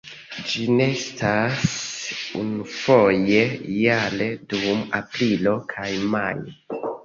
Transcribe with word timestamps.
Ĝi 0.51 0.61
nestas 0.77 1.65
unufoje 2.41 3.45
jare 3.85 4.33
dum 4.57 4.83
aprilo 5.05 5.57
kaj 5.79 5.89
majo. 6.19 6.85